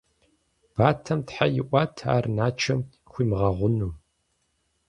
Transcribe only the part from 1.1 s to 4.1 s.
тхьэ иӀуат ар Начом хуимыгъэгъуну.